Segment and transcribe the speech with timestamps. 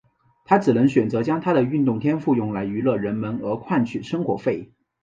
[0.45, 4.71] 他只能选择将他的运动天赋用来娱乐人们而换取生活费。